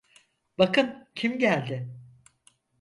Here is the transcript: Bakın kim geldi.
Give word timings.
Bakın 0.57 1.07
kim 1.15 1.39
geldi. 1.39 1.89